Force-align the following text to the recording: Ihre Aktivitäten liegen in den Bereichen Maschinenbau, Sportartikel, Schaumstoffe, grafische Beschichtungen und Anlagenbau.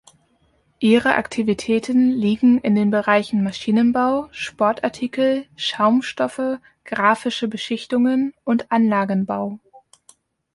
Ihre 0.79 1.13
Aktivitäten 1.13 2.09
liegen 2.09 2.57
in 2.57 2.73
den 2.73 2.89
Bereichen 2.89 3.43
Maschinenbau, 3.43 4.29
Sportartikel, 4.31 5.45
Schaumstoffe, 5.55 6.57
grafische 6.85 7.47
Beschichtungen 7.47 8.33
und 8.43 8.71
Anlagenbau. 8.71 9.59